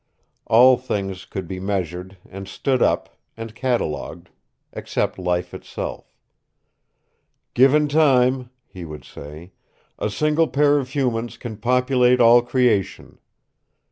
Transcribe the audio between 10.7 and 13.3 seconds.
of humans can populate all creation."